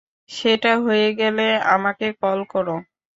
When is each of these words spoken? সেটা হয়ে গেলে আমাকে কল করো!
সেটা 0.31 0.71
হয়ে 0.85 1.07
গেলে 1.19 1.45
আমাকে 1.75 2.07
কল 2.21 2.39
করো! 2.53 2.75